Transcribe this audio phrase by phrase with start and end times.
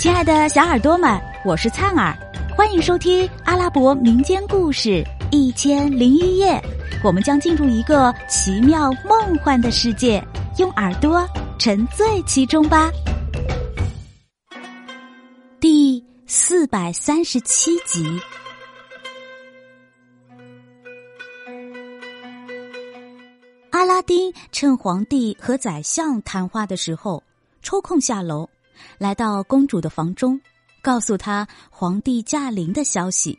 [0.00, 2.16] 亲爱的小耳朵们，我是灿儿，
[2.56, 4.88] 欢迎收听阿拉伯民间故事
[5.30, 6.52] 《一千零一夜》。
[7.04, 10.24] 我们将进入一个奇妙梦幻的世界，
[10.56, 11.28] 用耳朵
[11.58, 12.90] 沉醉其中吧。
[15.60, 18.18] 第四百三十七集，
[23.68, 27.22] 阿拉丁趁皇帝和宰相谈话的时候，
[27.60, 28.48] 抽空下楼。
[28.98, 30.40] 来到公主的房中，
[30.82, 33.38] 告诉她皇帝驾临的消息。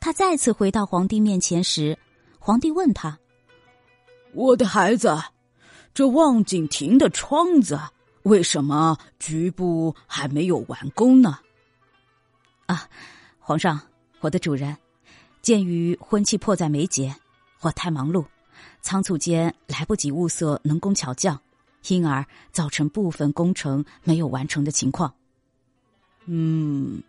[0.00, 1.98] 他再次回到皇帝面前时，
[2.38, 3.18] 皇帝问他
[4.32, 5.14] ：“我的孩子，
[5.92, 7.78] 这望景亭的窗子
[8.22, 11.40] 为什么局部还没有完工呢？”
[12.64, 12.88] 啊，
[13.38, 13.78] 皇上，
[14.20, 14.74] 我的主人，
[15.42, 17.14] 鉴于婚期迫在眉睫，
[17.60, 18.24] 我太忙碌，
[18.80, 21.38] 仓促间来不及物色能工巧匠。
[21.88, 25.14] 因而造成部分工程没有完成的情况。
[26.26, 27.02] 嗯，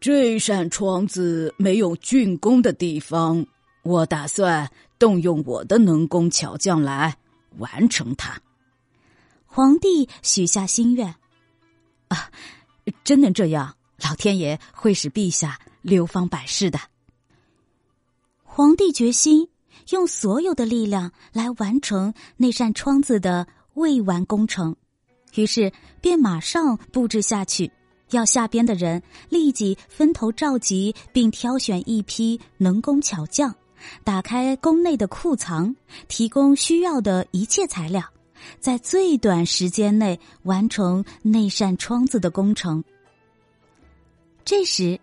[0.00, 3.46] 这扇窗子没有竣工的地方，
[3.82, 7.16] 我打算动用我的能工巧匠来
[7.58, 8.38] 完成它。
[9.46, 11.14] 皇帝许下心愿，
[12.08, 12.30] 啊，
[13.04, 16.80] 真能这样，老天爷会使陛下流芳百世的。
[18.42, 19.48] 皇帝决心
[19.90, 23.46] 用所有的力量来完成那扇窗子的。
[23.74, 24.74] 未完工程，
[25.34, 27.70] 于是便马上布置下去。
[28.10, 33.52] 要下边的人立即分头召集，并挑选一批能工巧匠，
[34.04, 35.74] 打开宫内的库藏，
[36.06, 38.04] 提供需要的一切材料，
[38.60, 42.84] 在最短时间内完成那扇窗子的工程。
[44.44, 45.00] 这时，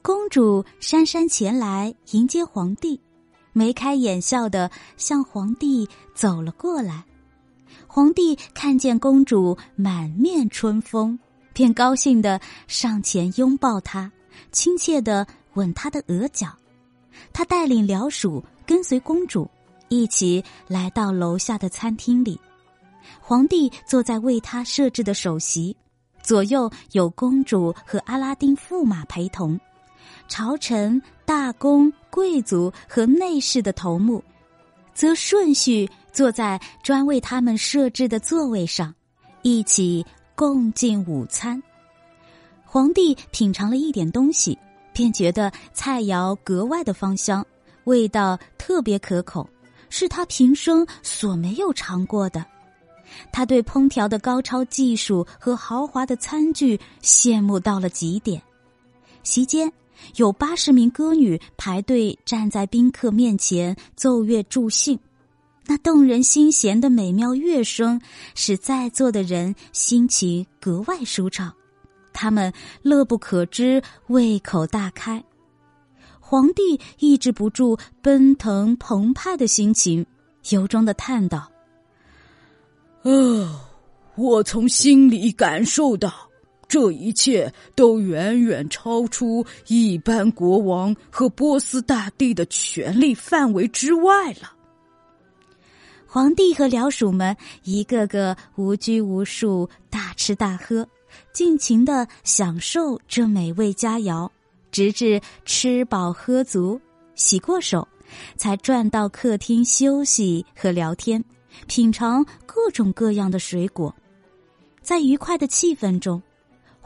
[0.00, 2.98] 公主姗姗前来迎接皇帝，
[3.52, 7.04] 眉开眼笑的向皇帝走了过来。
[7.92, 11.18] 皇帝看见公主满面春风，
[11.52, 14.12] 便高兴的上前拥抱她，
[14.52, 16.56] 亲切的吻她的额角。
[17.32, 19.50] 他带领僚属跟随公主
[19.88, 22.40] 一起来到楼下的餐厅里。
[23.20, 25.76] 皇帝坐在为他设置的首席，
[26.22, 29.58] 左右有公主和阿拉丁驸马陪同，
[30.28, 34.22] 朝臣、大公、贵族和内侍的头目，
[35.00, 35.88] 则顺序。
[36.12, 38.92] 坐在专为他们设置的座位上，
[39.42, 41.62] 一起共进午餐。
[42.64, 44.58] 皇帝品尝了一点东西，
[44.92, 47.46] 便觉得菜肴格外的芳香，
[47.84, 49.48] 味道特别可口，
[49.88, 52.44] 是他平生所没有尝过的。
[53.32, 58.42] 他对烹调的高超技术和豪华的餐具羡慕到了极点。
[59.22, 59.72] 席间，
[60.16, 64.98] 有八十名歌女排队站在宾客面前奏乐助兴。
[65.66, 68.00] 那动人心弦的美妙乐声，
[68.34, 71.52] 使在座的人心情格外舒畅，
[72.12, 72.52] 他们
[72.82, 75.22] 乐不可支，胃口大开。
[76.18, 80.04] 皇帝抑制不住奔腾澎湃的心情，
[80.50, 81.50] 由衷的叹道
[83.02, 83.68] ：“啊，
[84.16, 86.29] 我从心里感受到，
[86.70, 94.52] 这一切都远远超出一般国王和波斯大帝的权力范围之外了。”
[96.06, 100.88] 皇帝和僚属们一个个无拘无束，大吃大喝，
[101.32, 104.28] 尽情的享受这美味佳肴，
[104.70, 106.80] 直至吃饱喝足、
[107.16, 107.86] 洗过手，
[108.36, 111.24] 才转到客厅休息和聊天，
[111.66, 113.94] 品尝各种各样的水果。
[114.82, 116.20] 在愉快的气氛中，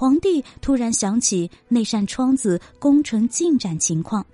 [0.00, 4.24] 皇帝突然想起那扇窗子工程进展情况，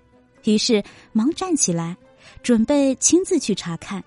[0.44, 0.80] 于是
[1.12, 1.96] 忙站起来，
[2.40, 4.04] 准备亲自去查看。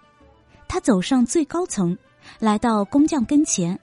[0.69, 1.97] 他走上最高层，
[2.39, 3.77] 来到工匠跟前，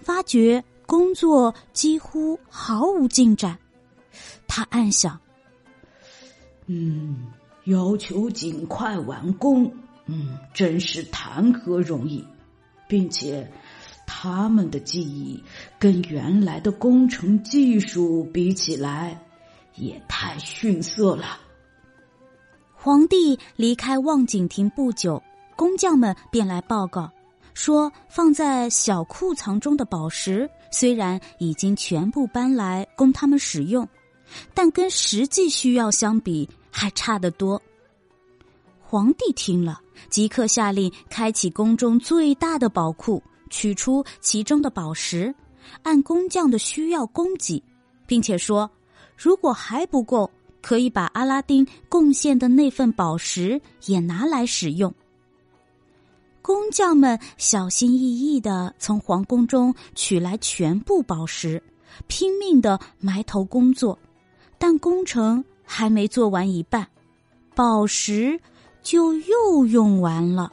[0.00, 3.58] 发觉工作几乎毫无进展。
[4.46, 5.20] 他暗想
[6.64, 7.26] ：“嗯，
[7.64, 9.70] 要求尽快完工，
[10.06, 12.24] 嗯，真是谈何容易，
[12.88, 13.52] 并且
[14.08, 15.40] 他们的技艺
[15.78, 19.22] 跟原来的工程技术比起来，
[19.76, 21.38] 也太逊色了。”
[22.74, 25.22] 皇帝离开望景亭不久。
[25.54, 27.10] 工匠们便来报告，
[27.52, 33.88] 说放在小库藏中的宝石虽然已经全部搬来供他们使用，
[34.54, 37.60] 但跟实际需要相比还差得多。
[38.80, 45.34] 皇帝听了，即刻下令开启宫中最大的宝库，取出其中的宝石，
[45.82, 47.62] 按工匠的需要供给，
[48.06, 48.70] 并且说，
[49.16, 50.30] 如果还不够，
[50.60, 54.92] 可以把阿拉丁贡献的那份宝石也拿来使用。
[56.40, 61.62] 工匠们小心翼翼的从皇宫中取来全部宝石，
[62.06, 63.98] 拼命的埋头工作，
[64.58, 66.88] 但工程还没做完一半，
[67.54, 68.40] 宝石
[68.82, 70.52] 就又用完了。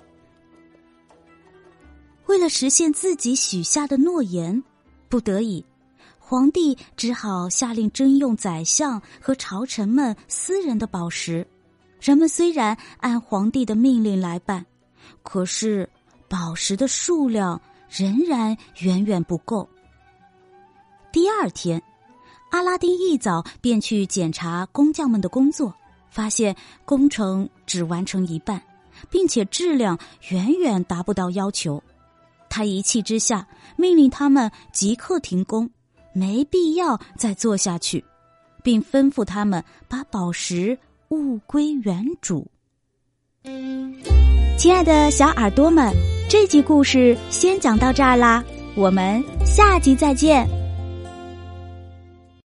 [2.27, 4.63] 为了实现自己许下的诺言，
[5.09, 5.63] 不得已，
[6.17, 11.45] 皇帝只好下令征用宰相和朝臣们私人的宝石。
[12.01, 14.65] 人们虽然按皇帝的命令来办，
[15.23, 15.87] 可是
[16.27, 19.67] 宝石的数量仍然远远不够。
[21.11, 21.81] 第二天，
[22.49, 25.73] 阿拉丁一早便去检查工匠们的工作，
[26.09, 26.55] 发现
[26.85, 28.61] 工程只完成一半，
[29.09, 29.97] 并且质量
[30.29, 31.81] 远远达不到要求。
[32.55, 35.69] 他一气之下命令他们即刻停工，
[36.13, 38.01] 没必要再做下去，
[38.63, 40.77] 并吩咐他们把宝石。
[41.09, 42.47] 物归原主。
[44.57, 45.93] 亲爱的小耳朵们，
[46.29, 48.43] 这集故事先讲到这儿啦，
[48.73, 50.64] 我们下集再见。